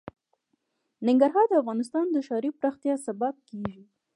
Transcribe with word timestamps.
ننګرهار 1.07 1.45
د 1.49 1.53
افغانستان 1.61 2.05
د 2.11 2.17
ښاري 2.27 2.49
پراختیا 2.59 2.95
سبب 3.05 3.33
کېږي. 3.49 3.83